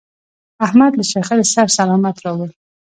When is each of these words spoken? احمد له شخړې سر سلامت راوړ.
احمد 0.65 0.91
له 0.99 1.03
شخړې 1.11 1.45
سر 1.53 1.67
سلامت 1.77 2.15
راوړ. 2.25 2.49